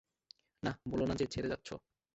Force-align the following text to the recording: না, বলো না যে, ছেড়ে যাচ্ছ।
না, 0.63 0.71
বলো 0.89 1.05
না 1.05 1.15
যে, 1.15 1.25
ছেড়ে 1.25 1.49
যাচ্ছ। 1.49 1.69